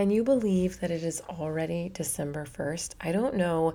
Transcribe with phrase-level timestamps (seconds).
[0.00, 2.94] Can you believe that it is already December 1st?
[3.02, 3.74] I don't know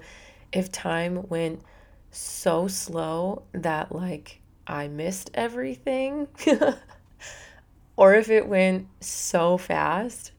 [0.51, 1.62] if time went
[2.09, 6.27] so slow that like I missed everything
[7.96, 10.32] or if it went so fast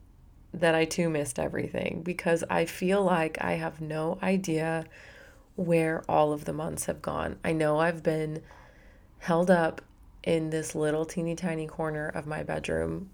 [0.53, 4.87] that I too missed everything because I feel like I have no idea
[5.55, 7.39] where all of the months have gone.
[7.45, 8.43] I know I've been
[9.21, 9.83] held up
[10.25, 13.11] in this little teeny tiny corner of my bedroom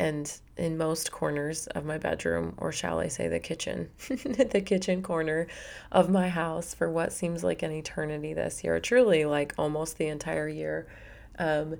[0.00, 5.02] and in most corners of my bedroom, or shall I say the kitchen, the kitchen
[5.02, 5.46] corner
[5.92, 10.06] of my house for what seems like an eternity this year, truly like almost the
[10.06, 10.88] entire year.
[11.38, 11.76] Um,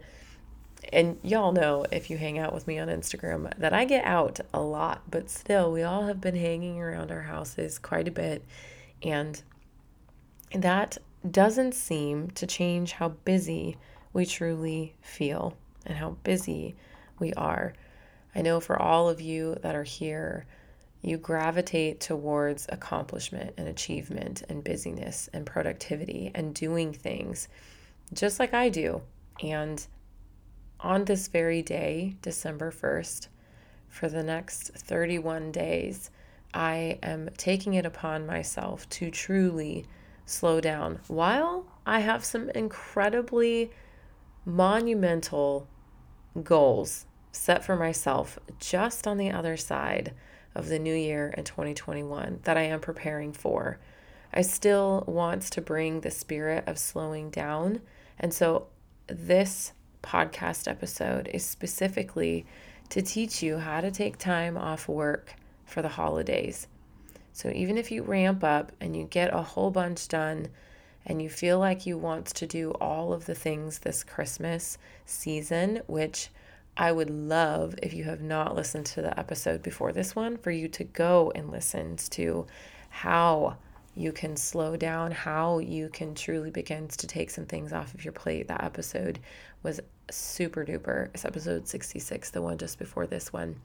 [0.92, 4.38] and y'all know if you hang out with me on Instagram that I get out
[4.52, 8.44] a lot, but still, we all have been hanging around our houses quite a bit.
[9.02, 9.42] And
[10.54, 10.98] that
[11.30, 13.78] doesn't seem to change how busy
[14.12, 16.74] we truly feel and how busy
[17.18, 17.72] we are.
[18.34, 20.46] I know for all of you that are here,
[21.02, 27.48] you gravitate towards accomplishment and achievement and busyness and productivity and doing things
[28.12, 29.02] just like I do.
[29.42, 29.84] And
[30.80, 33.28] on this very day, December 1st,
[33.88, 36.10] for the next 31 days,
[36.52, 39.86] I am taking it upon myself to truly
[40.26, 43.70] slow down while I have some incredibly
[44.44, 45.68] monumental
[46.42, 50.12] goals set for myself just on the other side
[50.54, 53.78] of the new year in 2021 that I am preparing for.
[54.32, 57.80] I still want to bring the spirit of slowing down.
[58.18, 58.66] And so
[59.06, 62.46] this podcast episode is specifically
[62.90, 65.34] to teach you how to take time off work
[65.64, 66.66] for the holidays.
[67.32, 70.48] So even if you ramp up and you get a whole bunch done
[71.06, 75.80] and you feel like you want to do all of the things this Christmas season,
[75.86, 76.28] which
[76.76, 80.50] I would love if you have not listened to the episode before this one for
[80.50, 82.46] you to go and listen to
[82.88, 83.56] how
[83.94, 88.04] you can slow down, how you can truly begin to take some things off of
[88.04, 88.48] your plate.
[88.48, 89.18] That episode
[89.62, 89.80] was
[90.10, 91.08] super duper.
[91.12, 93.56] It's episode 66, the one just before this one.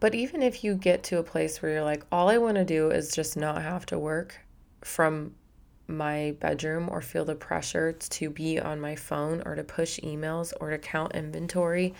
[0.00, 2.64] But even if you get to a place where you're like, all I want to
[2.64, 4.40] do is just not have to work
[4.82, 5.34] from
[5.86, 10.52] my bedroom or feel the pressure to be on my phone or to push emails
[10.60, 11.94] or to count inventory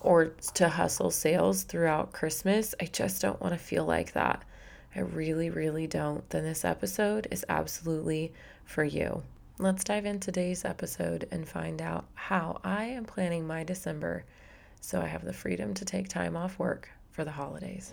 [0.00, 4.44] or to hustle sales throughout Christmas, I just don't want to feel like that.
[4.94, 6.28] I really, really don't.
[6.30, 8.32] Then this episode is absolutely
[8.64, 9.22] for you.
[9.58, 14.24] Let's dive into today's episode and find out how I am planning my December
[14.80, 17.92] so I have the freedom to take time off work for the holidays.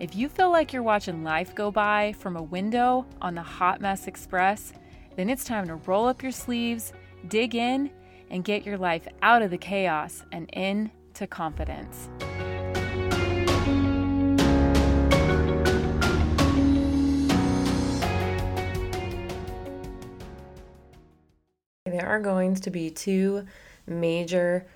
[0.00, 3.80] if you feel like you're watching life go by from a window on the Hot
[3.80, 4.72] Mess Express,
[5.16, 6.92] then it's time to roll up your sleeves,
[7.28, 7.90] dig in,
[8.30, 12.08] and get your life out of the chaos and into confidence.
[21.86, 23.46] There are going to be two
[23.86, 24.66] major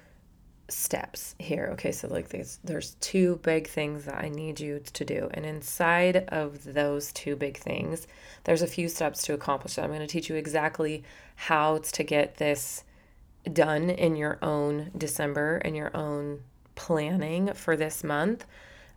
[0.69, 1.71] steps here.
[1.73, 5.31] Okay, so like there's there's two big things that I need you to do.
[5.33, 8.07] And inside of those two big things,
[8.45, 9.83] there's a few steps to accomplish it.
[9.83, 11.03] I'm going to teach you exactly
[11.37, 12.85] how to get this
[13.53, 16.41] done in your own December and your own
[16.75, 18.45] planning for this month.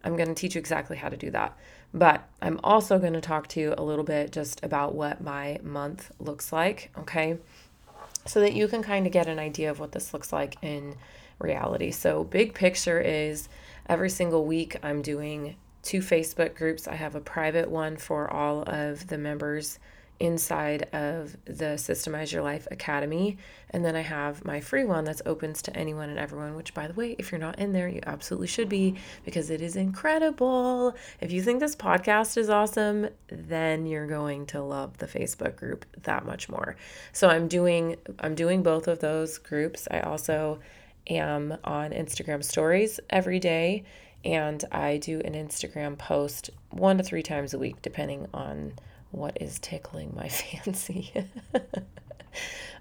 [0.03, 1.58] I'm going to teach you exactly how to do that.
[1.94, 5.59] But I'm also going to talk to you a little bit just about what my
[5.62, 7.38] month looks like, okay?
[8.26, 10.96] So that you can kind of get an idea of what this looks like in
[11.41, 11.91] reality.
[11.91, 13.50] So, big picture is
[13.88, 16.88] every single week I'm doing two Facebook groups.
[16.88, 19.79] I have a private one for all of the members
[20.22, 23.40] inside of the Systemize Your Life Academy.
[23.72, 26.88] And then I have my free one that's opens to anyone and everyone, which, by
[26.88, 28.96] the way, if you're not in there, you absolutely should be
[29.26, 30.96] because it is incredible.
[31.22, 35.85] If you think this podcast is awesome, then you're going to love the Facebook group
[36.03, 36.76] that much more.
[37.14, 39.87] So I'm doing I'm doing both of those groups.
[39.90, 40.59] I also
[41.08, 43.84] am on Instagram stories every day
[44.24, 48.74] and I do an Instagram post one to three times a week, depending on
[49.12, 51.12] what is tickling my fancy.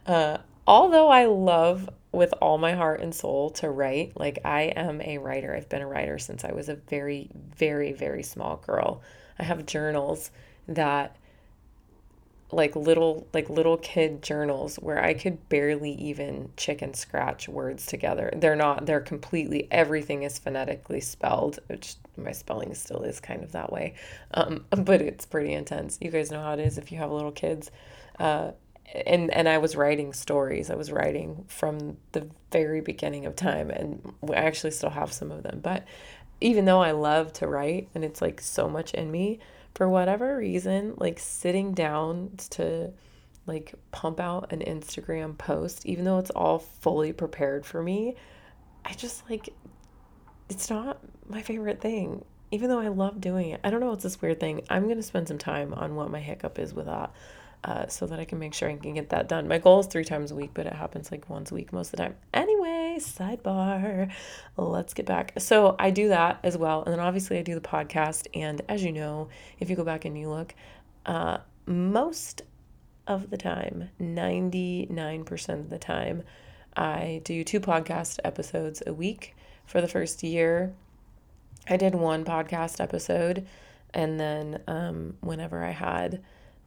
[0.06, 5.00] uh, although I love with all my heart and soul to write, like I am
[5.00, 5.54] a writer.
[5.54, 9.02] I've been a writer since I was a very, very, very small girl.
[9.38, 10.30] I have journals
[10.68, 11.16] that
[12.52, 18.32] like little like little kid journals where I could barely even chicken scratch words together.
[18.36, 23.52] They're not they're completely everything is phonetically spelled, which my spelling still is kind of
[23.52, 23.94] that way.
[24.34, 25.98] Um, but it's pretty intense.
[26.00, 27.70] You guys know how it is if you have little kids.
[28.18, 28.52] Uh,
[29.06, 30.70] and and I was writing stories.
[30.70, 35.30] I was writing from the very beginning of time and I actually still have some
[35.30, 35.60] of them.
[35.62, 35.84] But
[36.40, 39.38] even though I love to write and it's like so much in me,
[39.74, 42.92] for whatever reason, like sitting down to
[43.46, 48.16] like pump out an Instagram post, even though it's all fully prepared for me,
[48.84, 49.48] I just like
[50.48, 52.24] it's not my favorite thing.
[52.52, 53.92] Even though I love doing it, I don't know.
[53.92, 54.62] It's this weird thing.
[54.68, 57.12] I'm gonna spend some time on what my hiccup is with that
[57.64, 59.48] uh, so that I can make sure I can get that done.
[59.48, 61.88] My goal is three times a week, but it happens like once a week most
[61.88, 62.16] of the time.
[62.32, 62.69] Anyway,
[63.06, 64.10] sidebar,
[64.56, 65.34] let's get back.
[65.38, 66.82] So I do that as well.
[66.82, 68.26] And then obviously I do the podcast.
[68.34, 70.54] And as you know, if you go back and you look,
[71.06, 72.42] uh, most
[73.06, 76.22] of the time, 99% of the time,
[76.76, 79.34] I do two podcast episodes a week.
[79.66, 80.72] For the first year,
[81.68, 83.46] I did one podcast episode.
[83.92, 86.22] And then um, whenever I had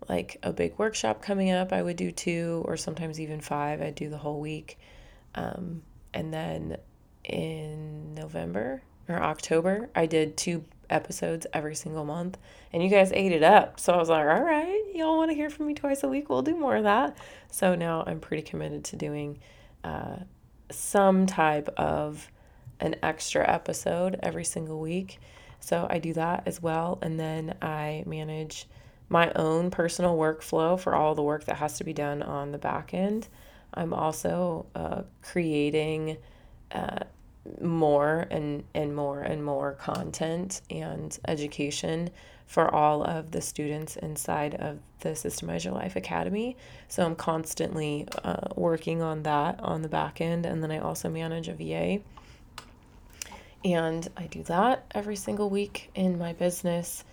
[0.10, 3.82] like a big workshop coming up, I would do two or sometimes even five.
[3.82, 4.78] I'd do the whole week.
[5.36, 5.82] Um,
[6.13, 6.77] and then
[7.24, 12.38] in November or October, I did two episodes every single month.
[12.71, 13.80] And you guys ate it up.
[13.80, 16.30] So I was like, all right, y'all want to hear from me twice a week?
[16.30, 17.18] We'll do more of that.
[17.51, 19.39] So now I'm pretty committed to doing
[19.83, 20.18] uh,
[20.71, 22.30] some type of
[22.80, 25.19] an extra episode every single week.
[25.60, 27.00] So I do that as well.
[27.01, 28.68] And then I manage
[29.10, 32.57] my own personal workflow for all the work that has to be done on the
[32.57, 33.27] back end.
[33.74, 36.18] I'm also uh, creating
[36.72, 37.00] uh,
[37.62, 42.10] more and, and more and more content and education
[42.46, 46.56] for all of the students inside of the Systemize Your Life Academy.
[46.88, 50.46] So I'm constantly uh, working on that on the back end.
[50.46, 52.02] And then I also manage a VA.
[53.66, 57.04] And I do that every single week in my business.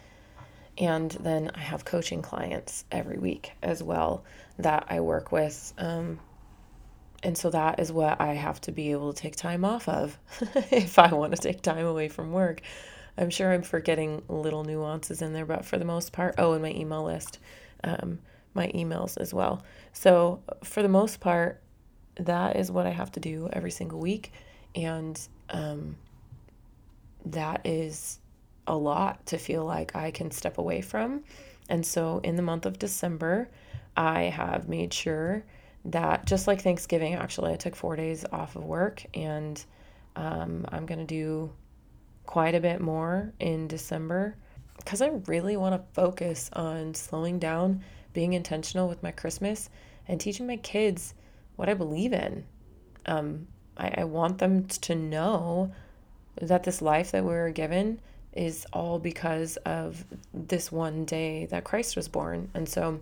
[0.78, 4.24] And then I have coaching clients every week as well
[4.58, 5.72] that I work with.
[5.78, 6.18] Um,
[7.22, 10.18] and so that is what I have to be able to take time off of
[10.70, 12.62] if I want to take time away from work.
[13.18, 16.62] I'm sure I'm forgetting little nuances in there, but for the most part, oh, and
[16.62, 17.38] my email list,
[17.84, 18.18] um,
[18.54, 19.62] my emails as well.
[19.92, 21.60] So for the most part,
[22.16, 24.32] that is what I have to do every single week.
[24.74, 25.20] And
[25.50, 25.96] um,
[27.26, 28.20] that is
[28.66, 31.22] a lot to feel like I can step away from.
[31.68, 33.48] And so in the month of December,
[33.96, 35.44] I have made sure
[35.86, 39.62] that just like Thanksgiving, actually, I took four days off of work and
[40.16, 41.52] um, I'm going to do
[42.26, 44.36] quite a bit more in December
[44.76, 47.82] because I really want to focus on slowing down,
[48.12, 49.68] being intentional with my Christmas,
[50.08, 51.14] and teaching my kids
[51.56, 52.44] what I believe in.
[53.06, 55.72] Um, I, I want them to know
[56.40, 58.00] that this life that we were given
[58.32, 62.50] is all because of this one day that Christ was born.
[62.54, 63.00] And so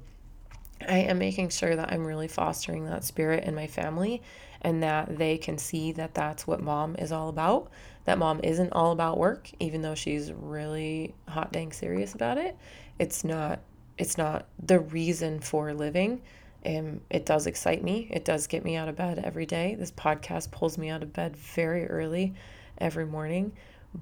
[0.86, 4.22] I am making sure that I'm really fostering that spirit in my family
[4.62, 7.70] and that they can see that that's what mom is all about.
[8.04, 12.56] That mom isn't all about work, even though she's really hot dang serious about it.
[12.98, 13.60] It's not
[13.96, 16.22] it's not the reason for living.
[16.64, 18.08] Um, it does excite me.
[18.10, 19.74] It does get me out of bed every day.
[19.74, 22.34] This podcast pulls me out of bed very early
[22.78, 23.52] every morning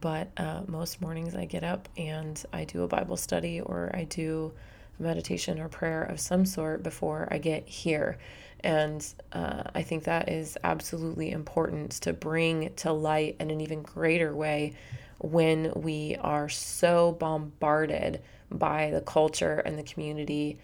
[0.00, 4.04] but uh, most mornings I get up and I do a Bible study or I
[4.04, 4.52] do
[4.98, 8.18] meditation or prayer of some sort before I get here.
[8.60, 13.82] And uh, I think that is absolutely important to bring to light in an even
[13.82, 14.74] greater way
[15.18, 20.58] when we are so bombarded by the culture and the community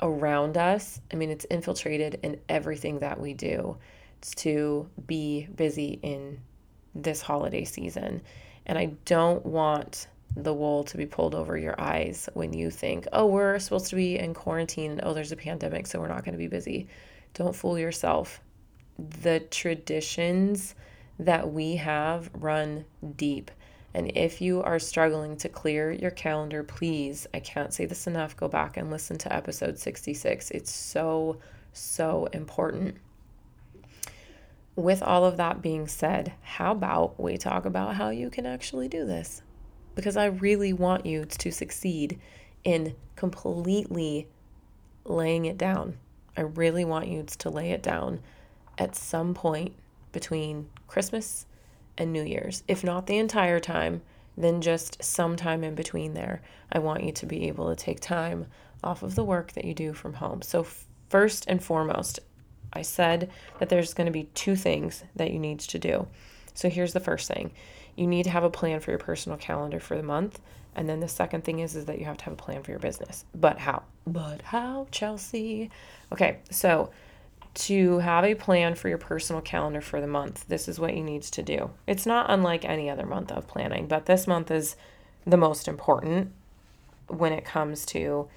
[0.00, 1.00] around us.
[1.12, 3.76] I mean, it's infiltrated in everything that we do.
[4.18, 6.40] It's to be busy in
[6.94, 8.22] this holiday season.
[8.66, 13.06] And I don't want the wool to be pulled over your eyes when you think,
[13.12, 16.32] oh, we're supposed to be in quarantine oh, there's a pandemic, so we're not going
[16.32, 16.88] to be busy.
[17.34, 18.40] Don't fool yourself.
[18.98, 20.74] The traditions
[21.18, 22.84] that we have run
[23.16, 23.50] deep.
[23.94, 28.36] And if you are struggling to clear your calendar, please, I can't say this enough,
[28.36, 30.50] go back and listen to episode 66.
[30.50, 31.38] It's so,
[31.72, 32.96] so important
[34.74, 38.88] with all of that being said, how about we talk about how you can actually
[38.88, 39.42] do this?
[39.94, 42.18] Because I really want you to succeed
[42.64, 44.28] in completely
[45.04, 45.98] laying it down.
[46.36, 48.20] I really want you to lay it down
[48.78, 49.74] at some point
[50.12, 51.46] between Christmas
[51.98, 52.62] and New Year's.
[52.68, 54.02] If not the entire time,
[54.36, 56.42] then just sometime in between there.
[56.70, 58.46] I want you to be able to take time
[58.82, 60.42] off of the work that you do from home.
[60.42, 60.66] So,
[61.08, 62.20] first and foremost,
[62.72, 66.08] I said that there's going to be two things that you need to do.
[66.54, 67.52] So, here's the first thing
[67.96, 70.40] you need to have a plan for your personal calendar for the month.
[70.74, 72.70] And then the second thing is, is that you have to have a plan for
[72.70, 73.24] your business.
[73.34, 73.82] But how?
[74.06, 75.70] But how, Chelsea?
[76.10, 76.90] Okay, so
[77.54, 80.46] to have a plan for your personal calendar for the month.
[80.48, 81.70] This is what you need to do.
[81.86, 84.76] It's not unlike any other month of planning, but this month is
[85.26, 86.32] the most important
[87.08, 88.28] when it comes to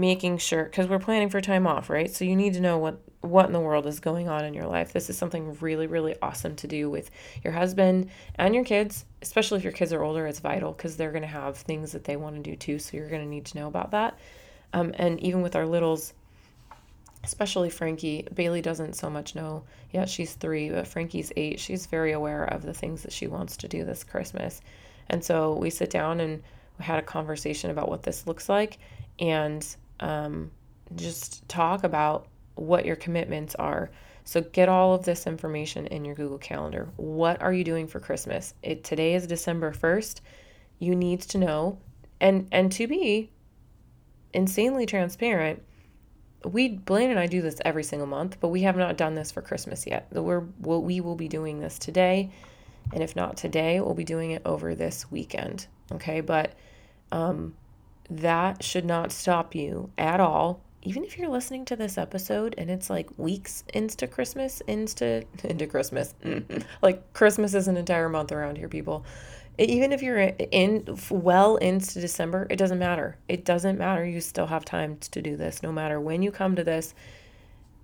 [0.00, 2.10] making sure cuz we're planning for time off, right?
[2.10, 4.66] So you need to know what what in the world is going on in your
[4.66, 4.92] life.
[4.92, 7.10] This is something really really awesome to do with
[7.44, 11.12] your husband and your kids, especially if your kids are older, it's vital cuz they're
[11.12, 13.44] going to have things that they want to do too, so you're going to need
[13.46, 14.18] to know about that.
[14.72, 16.14] Um, and even with our littles,
[17.24, 18.26] especially Frankie.
[18.34, 20.08] Bailey doesn't so much know yet.
[20.08, 21.60] She's three, but Frankie's eight.
[21.60, 24.60] She's very aware of the things that she wants to do this Christmas.
[25.08, 26.42] And so we sit down and
[26.78, 28.78] we had a conversation about what this looks like
[29.18, 29.64] and
[30.00, 30.50] um,
[30.94, 33.90] just talk about what your commitments are.
[34.24, 36.88] So get all of this information in your Google Calendar.
[36.96, 38.54] What are you doing for Christmas?
[38.62, 40.20] It today is December 1st.
[40.78, 41.78] You need to know
[42.22, 43.30] and and to be
[44.32, 45.62] insanely transparent,
[46.44, 49.30] we Blaine and I do this every single month, but we have not done this
[49.30, 50.06] for Christmas yet.
[50.12, 52.30] We're we'll, we will be doing this today,
[52.92, 55.66] and if not today, we'll be doing it over this weekend.
[55.90, 56.54] Okay, but
[57.10, 57.54] um,
[58.10, 60.60] that should not stop you at all.
[60.84, 65.66] Even if you're listening to this episode and it's like weeks into Christmas, into into
[65.66, 66.14] Christmas,
[66.82, 69.04] like Christmas is an entire month around here, people
[69.58, 73.16] even if you're in well into December, it doesn't matter.
[73.28, 74.04] It doesn't matter.
[74.04, 75.62] You still have time to do this.
[75.62, 76.94] No matter when you come to this,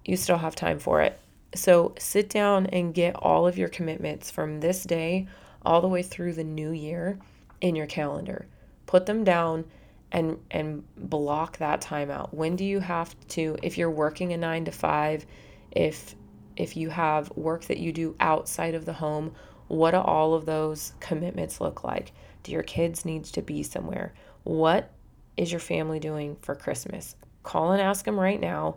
[0.05, 1.19] you still have time for it.
[1.55, 5.27] So sit down and get all of your commitments from this day
[5.63, 7.19] all the way through the new year
[7.61, 8.47] in your calendar.
[8.87, 9.65] Put them down
[10.13, 12.33] and and block that time out.
[12.33, 15.27] When do you have to if you're working a 9 to 5,
[15.73, 16.15] if
[16.57, 19.33] if you have work that you do outside of the home,
[19.69, 22.13] what do all of those commitments look like?
[22.43, 24.15] Do your kids need to be somewhere?
[24.45, 24.91] What
[25.37, 27.15] is your family doing for Christmas?
[27.43, 28.77] Call and ask them right now.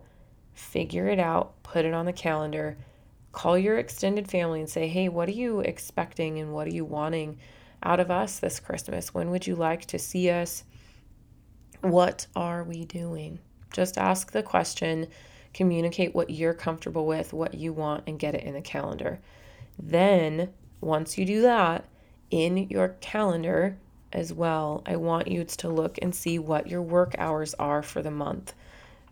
[0.53, 2.77] Figure it out, put it on the calendar.
[3.31, 6.83] Call your extended family and say, hey, what are you expecting and what are you
[6.83, 7.39] wanting
[7.81, 9.13] out of us this Christmas?
[9.13, 10.65] When would you like to see us?
[11.81, 13.39] What are we doing?
[13.73, 15.07] Just ask the question,
[15.51, 19.19] communicate what you're comfortable with, what you want, and get it in the calendar.
[19.79, 21.85] Then once you do that
[22.29, 23.77] in your calendar
[24.13, 28.03] as well, I want you to look and see what your work hours are for
[28.03, 28.53] the month.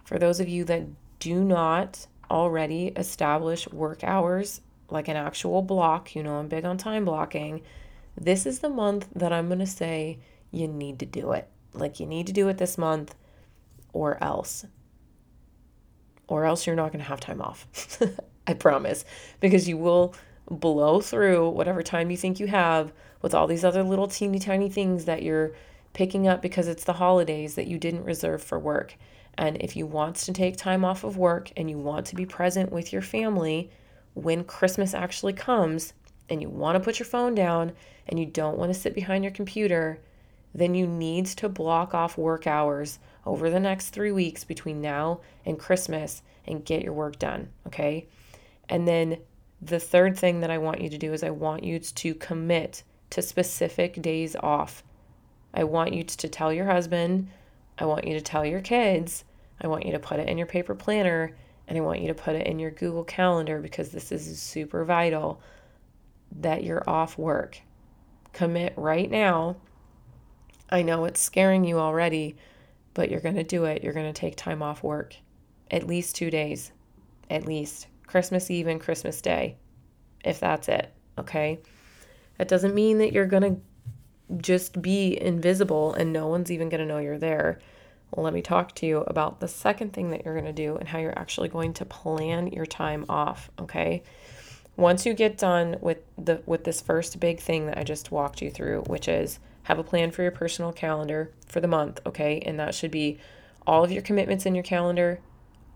[0.03, 0.85] For those of you that
[1.19, 4.61] do not already establish work hours
[4.91, 7.61] like an actual block, you know, I'm big on time blocking.
[8.15, 10.19] This is the month that I'm going to say
[10.51, 11.47] you need to do it.
[11.73, 13.15] Like you need to do it this month
[13.93, 14.65] or else.
[16.27, 17.67] Or else you're not going to have time off.
[18.47, 19.05] I promise.
[19.39, 20.13] Because you will
[20.49, 24.69] blow through whatever time you think you have with all these other little teeny tiny
[24.69, 25.51] things that you're
[25.93, 28.95] picking up because it's the holidays that you didn't reserve for work.
[29.37, 32.25] And if you want to take time off of work and you want to be
[32.25, 33.69] present with your family
[34.13, 35.93] when Christmas actually comes
[36.29, 37.71] and you want to put your phone down
[38.07, 39.99] and you don't want to sit behind your computer,
[40.53, 45.21] then you need to block off work hours over the next three weeks between now
[45.45, 47.49] and Christmas and get your work done.
[47.67, 48.07] Okay.
[48.67, 49.19] And then
[49.61, 52.83] the third thing that I want you to do is I want you to commit
[53.11, 54.83] to specific days off.
[55.53, 57.27] I want you to tell your husband,
[57.77, 59.25] I want you to tell your kids,
[59.61, 61.35] I want you to put it in your paper planner,
[61.67, 64.85] and I want you to put it in your Google Calendar because this is super
[64.85, 65.41] vital
[66.39, 67.59] that you're off work.
[68.33, 69.57] Commit right now.
[70.69, 72.35] I know it's scaring you already,
[72.93, 73.83] but you're going to do it.
[73.83, 75.15] You're going to take time off work.
[75.71, 76.71] At least two days.
[77.29, 77.87] At least.
[78.07, 79.55] Christmas Eve and Christmas Day,
[80.25, 81.59] if that's it, okay?
[82.39, 86.81] That doesn't mean that you're going to just be invisible and no one's even going
[86.81, 87.59] to know you're there.
[88.15, 90.87] Let me talk to you about the second thing that you're going to do and
[90.87, 94.01] how you're actually going to plan your time off, okay?
[94.75, 98.41] Once you get done with the with this first big thing that I just walked
[98.41, 99.37] you through, which is
[99.69, 102.39] have a plan for your personal calendar for the month, okay?
[102.39, 103.19] And that should be
[103.67, 105.19] all of your commitments in your calendar,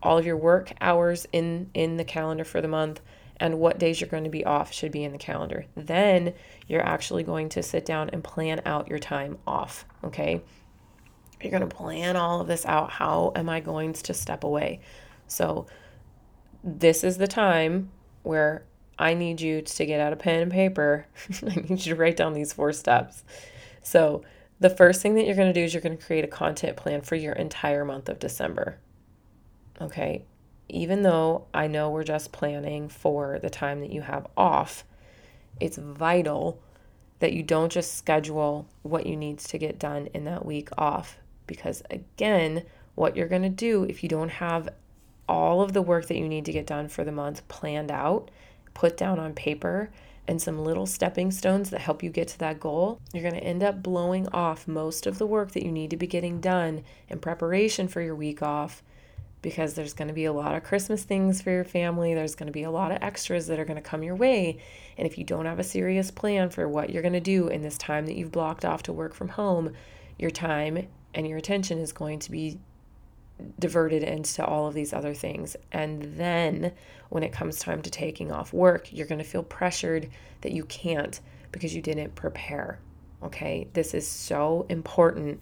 [0.01, 3.01] all of your work hours in in the calendar for the month
[3.38, 5.65] and what days you're going to be off should be in the calendar.
[5.75, 6.33] Then
[6.67, 10.41] you're actually going to sit down and plan out your time off, okay?
[11.39, 12.89] You're going to plan all of this out.
[12.89, 14.79] How am I going to step away?
[15.27, 15.67] So,
[16.63, 17.91] this is the time
[18.23, 18.63] where
[18.97, 21.05] I need you to get out a pen and paper.
[21.43, 23.23] I need you to write down these four steps.
[23.83, 24.23] So,
[24.59, 26.77] the first thing that you're going to do is you're going to create a content
[26.77, 28.79] plan for your entire month of December.
[29.81, 30.23] Okay.
[30.69, 34.85] Even though I know we're just planning for the time that you have off,
[35.59, 36.61] it's vital
[37.19, 41.17] that you don't just schedule what you need to get done in that week off.
[41.45, 42.63] Because again,
[42.95, 44.69] what you're going to do if you don't have
[45.27, 48.29] all of the work that you need to get done for the month planned out,
[48.73, 49.89] put down on paper,
[50.27, 53.43] and some little stepping stones that help you get to that goal, you're going to
[53.43, 56.83] end up blowing off most of the work that you need to be getting done
[57.09, 58.81] in preparation for your week off
[59.41, 62.13] because there's going to be a lot of Christmas things for your family.
[62.13, 64.57] There's going to be a lot of extras that are going to come your way.
[64.97, 67.61] And if you don't have a serious plan for what you're going to do in
[67.61, 69.73] this time that you've blocked off to work from home,
[70.17, 72.57] your time and your attention is going to be
[73.59, 75.55] diverted into all of these other things.
[75.71, 76.73] And then
[77.09, 80.09] when it comes time to taking off work, you're going to feel pressured
[80.41, 81.19] that you can't
[81.51, 82.79] because you didn't prepare.
[83.23, 83.67] Okay?
[83.73, 85.41] This is so important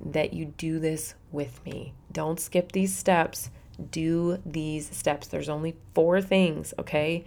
[0.00, 1.92] that you do this with me.
[2.12, 3.50] Don't skip these steps.
[3.90, 5.28] Do these steps.
[5.28, 7.24] There's only four things, okay?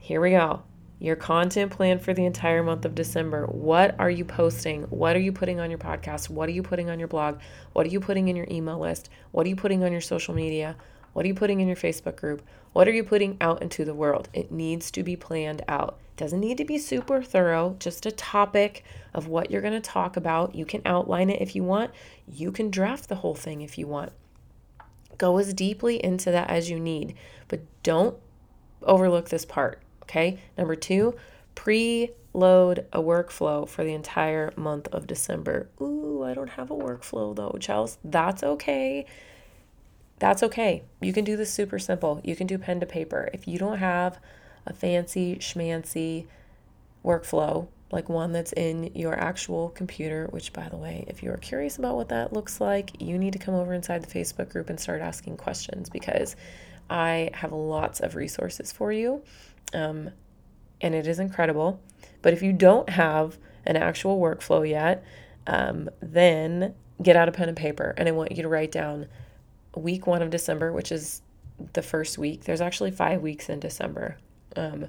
[0.00, 0.62] Here we go
[0.98, 3.46] your content plan for the entire month of December.
[3.46, 4.84] What are you posting?
[4.84, 6.30] What are you putting on your podcast?
[6.30, 7.38] What are you putting on your blog?
[7.74, 9.10] What are you putting in your email list?
[9.32, 10.76] What are you putting on your social media?
[11.12, 12.42] What are you putting in your Facebook group?
[12.72, 14.28] What are you putting out into the world?
[14.32, 15.98] It needs to be planned out.
[16.12, 19.80] It doesn't need to be super thorough, just a topic of what you're going to
[19.80, 20.54] talk about.
[20.54, 21.90] You can outline it if you want.
[22.26, 24.12] You can draft the whole thing if you want.
[25.18, 27.14] Go as deeply into that as you need,
[27.48, 28.16] but don't
[28.82, 30.38] overlook this part Okay.
[30.56, 31.16] Number two,
[31.56, 35.68] preload a workflow for the entire month of December.
[35.80, 37.96] Ooh, I don't have a workflow though, Chels.
[38.04, 39.06] That's okay.
[40.18, 40.84] That's okay.
[41.00, 42.20] You can do this super simple.
[42.24, 43.28] You can do pen to paper.
[43.32, 44.18] If you don't have
[44.64, 46.26] a fancy schmancy
[47.04, 51.78] workflow, like one that's in your actual computer, which, by the way, if you're curious
[51.78, 54.80] about what that looks like, you need to come over inside the Facebook group and
[54.80, 56.34] start asking questions because
[56.88, 59.22] I have lots of resources for you
[59.74, 60.10] um,
[60.80, 61.80] and it is incredible.
[62.22, 65.04] But if you don't have an actual workflow yet,
[65.46, 67.94] um, then get out a pen and paper.
[67.96, 69.06] And I want you to write down
[69.74, 71.22] week one of December, which is
[71.72, 72.44] the first week.
[72.44, 74.16] There's actually five weeks in December.
[74.54, 74.86] Um,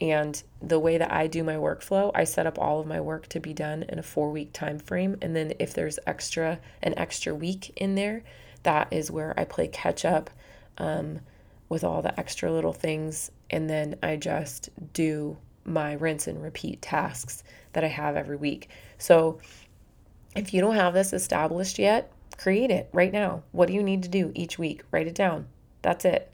[0.00, 3.28] and the way that I do my workflow, I set up all of my work
[3.28, 5.16] to be done in a four week time frame.
[5.22, 8.24] And then if there's extra, an extra week in there,
[8.62, 10.30] that is where I play catch up
[10.78, 11.20] um,
[11.68, 16.82] with all the extra little things and then I just do my rinse and repeat
[16.82, 18.70] tasks that I have every week.
[18.98, 19.38] So
[20.34, 23.42] if you don't have this established yet, create it right now.
[23.52, 24.82] What do you need to do each week?
[24.90, 25.46] Write it down.
[25.82, 26.30] That's it.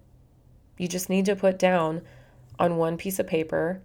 [0.79, 2.03] You just need to put down
[2.59, 3.83] on one piece of paper,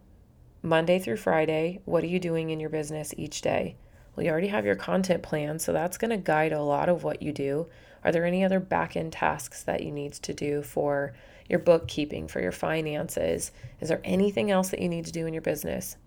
[0.61, 3.75] Monday through Friday, what are you doing in your business each day?
[4.15, 7.03] Well, you already have your content plan, so that's going to guide a lot of
[7.03, 7.67] what you do.
[8.03, 11.13] Are there any other back end tasks that you need to do for
[11.49, 13.51] your bookkeeping, for your finances?
[13.79, 15.97] Is there anything else that you need to do in your business?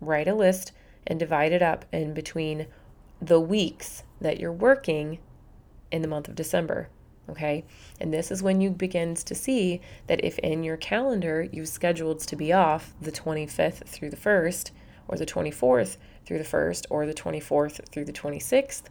[0.00, 0.72] Write a list
[1.06, 2.66] and divide it up in between
[3.20, 5.18] the weeks that you're working
[5.90, 6.88] in the month of December.
[7.30, 7.64] Okay.
[8.00, 12.20] And this is when you begins to see that if in your calendar you've scheduled
[12.20, 14.72] to be off the 25th through the 1st,
[15.08, 18.82] or the 24th through the 1st, or the 24th through the 26th,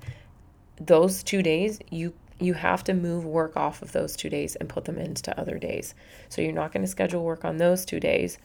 [0.80, 4.68] those two days you you have to move work off of those two days and
[4.68, 5.94] put them into other days.
[6.30, 8.38] So you're not going to schedule work on those two days,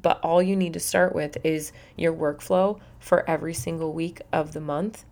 [0.00, 4.52] but all you need to start with is your workflow for every single week of
[4.52, 5.04] the month.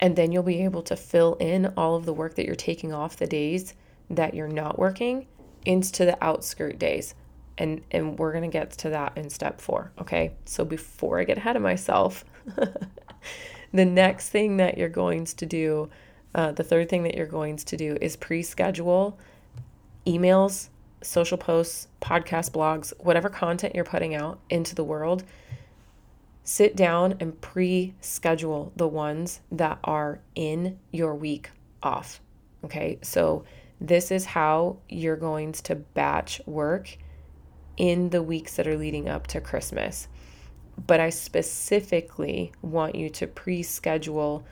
[0.00, 2.92] And then you'll be able to fill in all of the work that you're taking
[2.92, 3.74] off the days
[4.10, 5.26] that you're not working
[5.64, 7.14] into the outskirt days.
[7.56, 9.92] And, and we're going to get to that in step four.
[10.00, 10.34] Okay.
[10.44, 12.24] So before I get ahead of myself,
[13.72, 15.90] the next thing that you're going to do
[16.34, 19.18] uh, the third thing that you're going to do is pre schedule
[20.06, 20.68] emails,
[21.02, 25.24] social posts, podcast blogs, whatever content you're putting out into the world.
[26.44, 31.50] Sit down and pre schedule the ones that are in your week
[31.82, 32.20] off.
[32.64, 33.44] Okay, so
[33.80, 36.96] this is how you're going to batch work
[37.76, 40.08] in the weeks that are leading up to Christmas.
[40.86, 44.44] But I specifically want you to pre schedule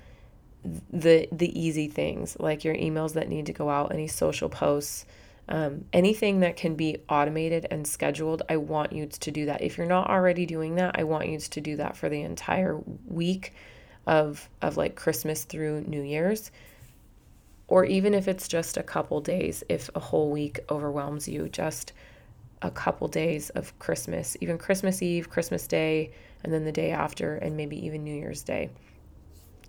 [0.91, 5.07] the the easy things like your emails that need to go out, any social posts,
[5.49, 8.43] um, anything that can be automated and scheduled.
[8.49, 9.63] I want you to do that.
[9.63, 12.79] If you're not already doing that, I want you to do that for the entire
[13.07, 13.55] week
[14.07, 16.51] of of like Christmas through New Year's.
[17.69, 21.93] or even if it's just a couple days, if a whole week overwhelms you, just
[22.63, 26.13] a couple days of Christmas, even Christmas Eve, Christmas Day,
[26.45, 28.71] and then the day after, and maybe even New Year's Day.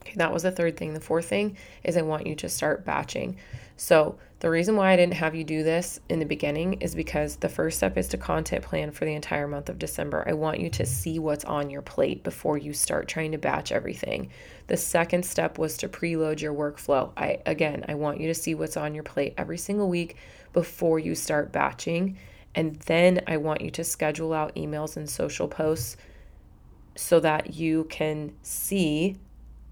[0.07, 0.93] Okay, that was the third thing.
[0.93, 3.35] The fourth thing is I want you to start batching.
[3.75, 7.35] So, the reason why I didn't have you do this in the beginning is because
[7.35, 10.23] the first step is to content plan for the entire month of December.
[10.27, 13.71] I want you to see what's on your plate before you start trying to batch
[13.71, 14.29] everything.
[14.67, 17.11] The second step was to preload your workflow.
[17.17, 20.15] I again, I want you to see what's on your plate every single week
[20.53, 22.17] before you start batching.
[22.55, 25.97] And then I want you to schedule out emails and social posts
[26.95, 29.17] so that you can see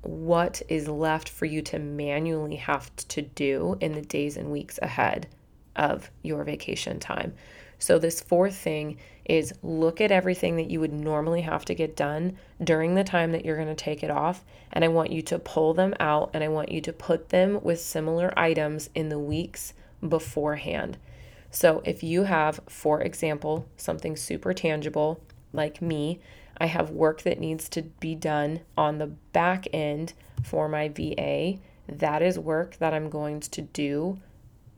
[0.06, 4.80] what is left for you to manually have to do in the days and weeks
[4.82, 5.28] ahead
[5.76, 7.34] of your vacation time.
[7.78, 11.96] So, this fourth thing is look at everything that you would normally have to get
[11.96, 14.46] done during the time that you're going to take it off.
[14.72, 17.60] And I want you to pull them out and I want you to put them
[17.62, 19.74] with similar items in the weeks
[20.08, 20.98] beforehand.
[21.52, 25.20] So, if you have, for example, something super tangible
[25.52, 26.20] like me,
[26.58, 30.14] I have work that needs to be done on the back end
[30.44, 31.60] for my VA.
[31.88, 34.20] That is work that I'm going to do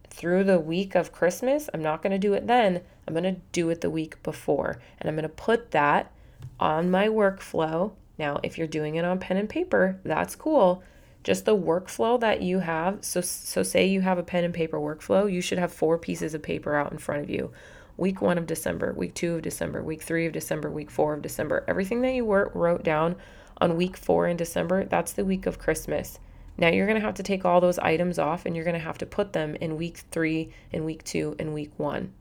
[0.10, 1.70] through the week of Christmas.
[1.74, 2.82] I'm not going to do it then.
[3.08, 4.80] I'm going to do it the week before.
[5.00, 6.12] And I'm going to put that
[6.60, 7.94] on my workflow.
[8.18, 10.84] Now, if you're doing it on pen and paper, that's cool.
[11.24, 13.04] Just the workflow that you have.
[13.04, 16.34] So so say you have a pen and paper workflow, you should have four pieces
[16.34, 17.52] of paper out in front of you
[17.98, 21.22] week one of December, week two of December, week three of December, week four of
[21.22, 21.66] December.
[21.68, 23.16] Everything that you wrote down
[23.60, 26.20] on week four in December, that's the week of Christmas.
[26.58, 28.80] Now you're going to have to take all those items off and you're going to
[28.80, 32.14] have to put them in week three, in week two, and week one.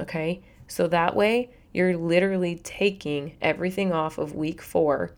[0.00, 0.40] Okay?
[0.68, 5.12] So that way you're literally taking everything off of week four,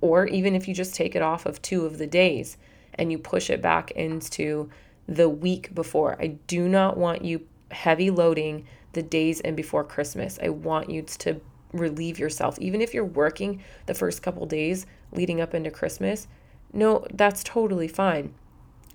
[0.00, 2.56] or even if you just take it off of two of the days
[2.94, 4.70] and you push it back into
[5.06, 6.16] the week before.
[6.20, 10.38] I do not want you heavy loading the days and before Christmas.
[10.42, 11.40] I want you to
[11.72, 12.58] relieve yourself.
[12.58, 16.26] Even if you're working the first couple days leading up into Christmas,
[16.72, 18.34] no, that's totally fine.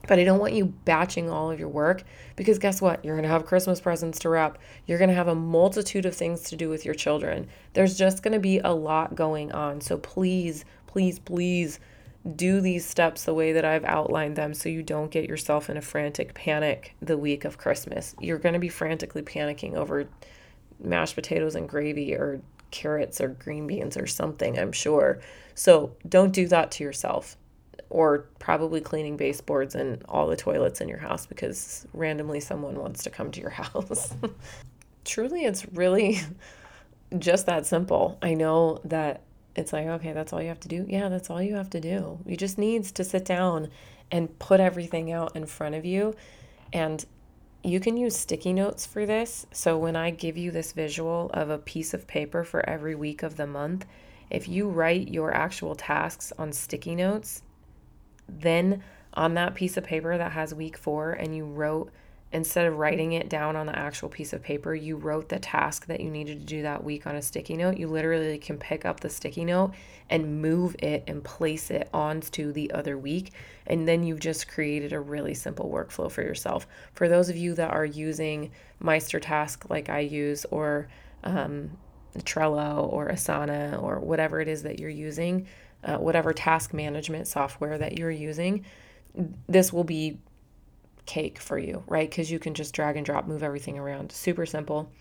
[0.08, 2.03] But I don't want you batching all of your work
[2.36, 3.03] because guess what?
[3.03, 4.60] You're going to have Christmas presents to wrap.
[4.86, 7.47] You're going to have a multitude of things to do with your children.
[7.73, 9.81] There's just going to be a lot going on.
[9.81, 11.79] So please, please, please
[12.33, 15.77] do these steps the way that I've outlined them so you don't get yourself in
[15.77, 18.15] a frantic panic the week of Christmas.
[18.19, 20.07] You're going to be frantically panicking over
[20.79, 25.21] mashed potatoes and gravy or carrots or green beans or something, I'm sure.
[25.53, 27.38] So don't do that to yourself.
[27.89, 33.03] Or probably cleaning baseboards and all the toilets in your house because randomly someone wants
[33.03, 34.13] to come to your house.
[35.05, 36.19] Truly, it's really
[37.19, 38.17] just that simple.
[38.21, 39.21] I know that
[39.55, 40.85] it's like, okay, that's all you have to do.
[40.87, 42.19] Yeah, that's all you have to do.
[42.25, 43.69] You just needs to sit down
[44.11, 46.15] and put everything out in front of you.
[46.73, 47.05] And
[47.63, 49.47] you can use sticky notes for this.
[49.51, 53.23] So when I give you this visual of a piece of paper for every week
[53.23, 53.85] of the month,
[54.29, 57.41] if you write your actual tasks on sticky notes,
[58.27, 61.91] then on that piece of paper that has week 4 and you wrote
[62.35, 65.85] instead of writing it down on the actual piece of paper, you wrote the task
[65.85, 67.77] that you needed to do that week on a sticky note.
[67.77, 69.71] You literally can pick up the sticky note
[70.09, 73.31] and move it and place it onto the other week.
[73.67, 76.67] And then you've just created a really simple workflow for yourself.
[76.93, 78.51] For those of you that are using
[78.83, 80.89] Meistertask like I use, or
[81.23, 81.71] um,
[82.19, 85.47] Trello, or Asana, or whatever it is that you're using,
[85.85, 88.65] uh, whatever task management software that you're using,
[89.47, 90.17] this will be
[91.05, 92.09] cake for you, right?
[92.09, 94.11] Because you can just drag and drop, move everything around.
[94.11, 94.91] Super simple.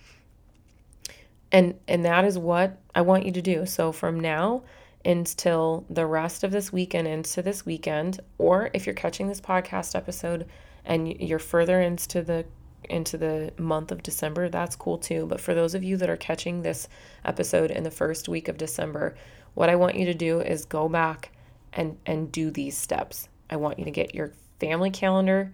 [1.52, 3.66] And and that is what I want you to do.
[3.66, 4.62] So from now
[5.04, 9.94] until the rest of this weekend into this weekend, or if you're catching this podcast
[9.94, 10.46] episode
[10.84, 12.44] and you're further into the
[12.90, 15.26] into the month of December, that's cool too.
[15.26, 16.88] But for those of you that are catching this
[17.24, 19.14] episode in the first week of December,
[19.54, 21.30] what I want you to do is go back
[21.72, 23.28] and and do these steps.
[23.50, 25.52] I want you to get your family calendar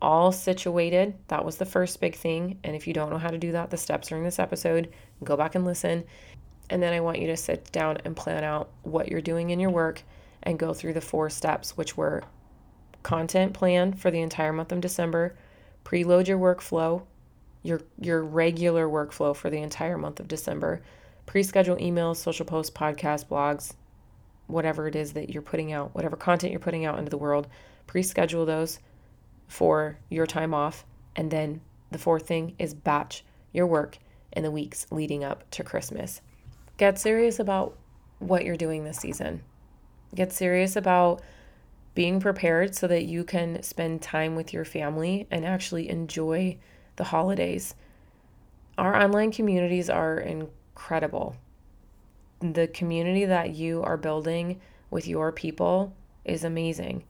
[0.00, 1.14] all situated.
[1.28, 2.58] That was the first big thing.
[2.64, 4.92] And if you don't know how to do that, the steps in this episode.
[5.24, 6.04] Go back and listen.
[6.70, 9.60] And then I want you to sit down and plan out what you're doing in
[9.60, 10.02] your work
[10.42, 12.22] and go through the four steps, which were
[13.02, 15.36] content plan for the entire month of December,
[15.84, 17.02] preload your workflow,
[17.62, 20.82] your your regular workflow for the entire month of December,
[21.26, 23.74] pre-schedule emails, social posts, podcasts, blogs,
[24.46, 27.48] whatever it is that you're putting out, whatever content you're putting out into the world,
[27.86, 28.78] pre-schedule those
[29.48, 30.84] for your time off.
[31.16, 33.98] And then the fourth thing is batch your work
[34.32, 36.20] in the weeks leading up to Christmas.
[36.76, 37.76] Get serious about
[38.20, 39.42] what you're doing this season.
[40.14, 41.22] Get serious about
[41.94, 46.56] being prepared so that you can spend time with your family and actually enjoy
[46.96, 47.74] the holidays.
[48.76, 51.36] Our online communities are incredible.
[52.40, 55.92] The community that you are building with your people
[56.24, 57.02] is amazing.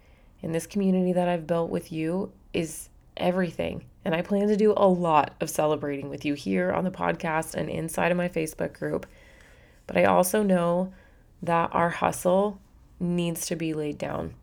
[0.42, 3.85] And this community that I've built with you is everything.
[4.05, 7.55] And I plan to do a lot of celebrating with you here on the podcast
[7.55, 9.07] and inside of my Facebook group.
[9.87, 10.92] But I also know
[11.42, 12.61] that our hustle
[13.01, 14.35] needs to be laid down.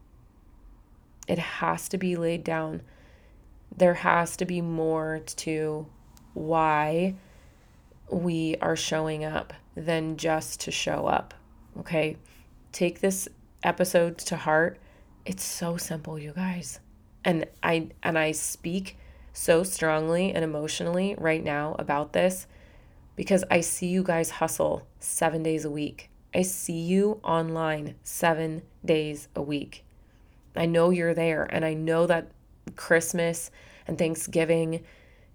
[1.27, 2.81] It has to be laid down.
[3.75, 5.88] There has to be more to
[6.34, 7.15] why
[8.10, 11.34] we are showing up than just to show up.
[11.79, 12.17] Okay?
[12.71, 13.27] Take this
[13.63, 14.79] episode to heart.
[15.25, 16.79] It's so simple, you guys.
[17.23, 18.97] And I and I speak
[19.33, 22.45] so strongly and emotionally right now about this
[23.15, 26.11] because I see you guys hustle 7 days a week.
[26.33, 29.83] I see you online 7 days a week.
[30.55, 32.29] I know you're there and I know that
[32.75, 33.49] Christmas
[33.88, 34.83] and Thanksgiving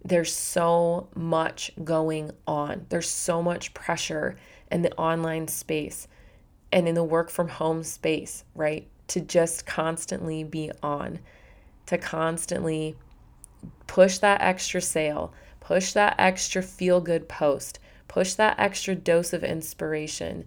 [0.05, 2.87] there's so much going on.
[2.89, 4.37] There's so much pressure
[4.71, 6.07] in the online space
[6.73, 8.89] and in the work from home space, right?
[9.11, 11.21] To just constantly be on,
[11.87, 12.97] to constantly
[13.87, 19.43] push that extra sale, push that extra feel good post, push that extra dose of
[19.45, 20.45] inspiration,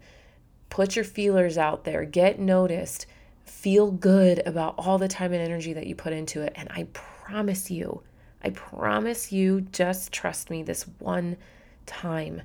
[0.70, 3.06] put your feelers out there, get noticed,
[3.46, 6.54] feel good about all the time and energy that you put into it.
[6.56, 8.02] And I promise you,
[8.44, 11.38] I promise you, just trust me this one
[11.86, 12.42] time.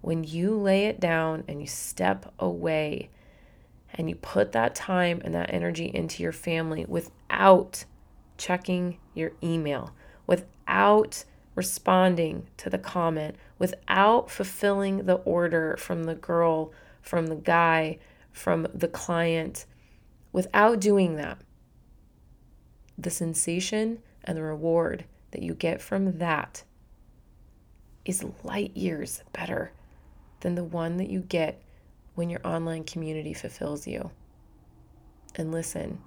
[0.00, 3.10] When you lay it down and you step away
[3.94, 7.84] and you put that time and that energy into your family without
[8.36, 9.92] checking your email,
[10.26, 11.24] without
[11.54, 16.72] responding to the comment, without fulfilling the order from the girl,
[17.02, 17.98] from the guy,
[18.30, 19.66] from the client,
[20.32, 21.38] without doing that,
[22.96, 26.62] the sensation and the reward that you get from that
[28.04, 29.72] is light years better
[30.40, 31.60] than the one that you get
[32.18, 34.10] when your online community fulfills you.
[35.36, 36.00] And listen,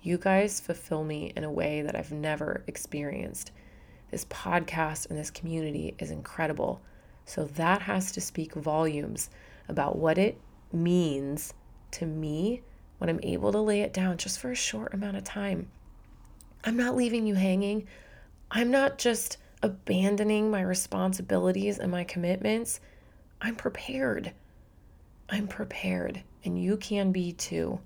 [0.00, 3.52] you guys fulfill me in a way that I've never experienced.
[4.10, 6.80] This podcast and this community is incredible.
[7.26, 9.28] So that has to speak volumes
[9.68, 10.40] about what it
[10.72, 11.52] means
[11.90, 12.62] to me
[12.96, 15.68] when I'm able to lay it down just for a short amount of time.
[16.64, 17.86] I'm not leaving you hanging.
[18.50, 22.80] I'm not just abandoning my responsibilities and my commitments.
[23.42, 24.32] I'm prepared.
[25.28, 27.80] I'm prepared, and you can be too.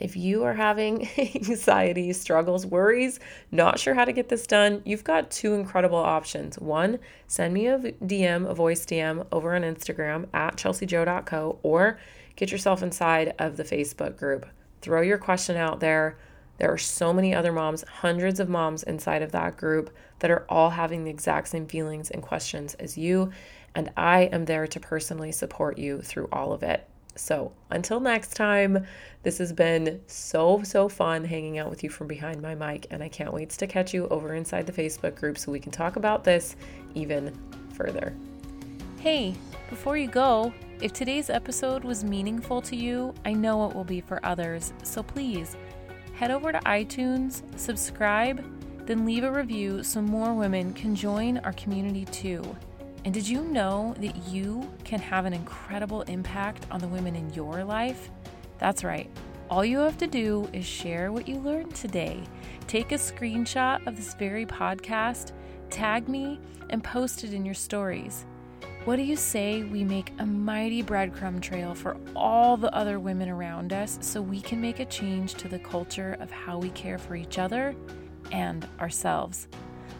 [0.00, 3.20] If you are having anxiety, struggles, worries,
[3.52, 6.58] not sure how to get this done, you've got two incredible options.
[6.58, 11.98] One, send me a DM, a voice DM over on Instagram at chelseajoe.co, or
[12.34, 14.46] get yourself inside of the Facebook group.
[14.80, 16.16] Throw your question out there.
[16.56, 20.44] There are so many other moms, hundreds of moms inside of that group that are
[20.48, 23.32] all having the exact same feelings and questions as you.
[23.74, 26.86] And I am there to personally support you through all of it.
[27.16, 28.86] So until next time,
[29.22, 32.86] this has been so, so fun hanging out with you from behind my mic.
[32.90, 35.72] And I can't wait to catch you over inside the Facebook group so we can
[35.72, 36.56] talk about this
[36.94, 37.36] even
[37.74, 38.14] further.
[38.98, 39.34] Hey,
[39.68, 44.00] before you go, if today's episode was meaningful to you, I know it will be
[44.00, 44.72] for others.
[44.82, 45.56] So please
[46.14, 48.44] head over to iTunes, subscribe,
[48.86, 52.56] then leave a review so more women can join our community too.
[53.04, 57.32] And did you know that you can have an incredible impact on the women in
[57.32, 58.10] your life?
[58.58, 59.10] That's right.
[59.48, 62.22] All you have to do is share what you learned today.
[62.66, 65.32] Take a screenshot of this very podcast,
[65.70, 68.26] tag me, and post it in your stories.
[68.84, 73.28] What do you say we make a mighty breadcrumb trail for all the other women
[73.28, 76.96] around us so we can make a change to the culture of how we care
[76.96, 77.74] for each other
[78.32, 79.48] and ourselves?